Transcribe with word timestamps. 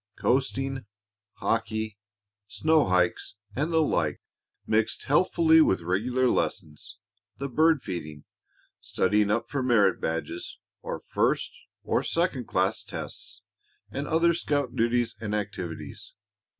Coasting, 0.17 0.87
hockey, 1.33 1.99
snow 2.47 2.85
hikes, 2.87 3.35
and 3.55 3.71
the 3.71 3.83
like 3.83 4.19
mixed 4.65 5.05
healthfully 5.05 5.61
with 5.61 5.81
regular 5.83 6.27
lessons, 6.27 6.97
the 7.37 7.47
bird 7.47 7.83
feeding, 7.83 8.23
studying 8.79 9.29
up 9.29 9.47
for 9.47 9.61
merit 9.61 10.01
badges 10.01 10.57
or 10.81 10.99
first 10.99 11.51
or 11.83 12.01
second 12.01 12.47
class 12.47 12.83
tests, 12.83 13.43
and 13.91 14.07
other 14.07 14.33
scout 14.33 14.75
duties 14.75 15.15
and 15.21 15.35
activities. 15.35 16.15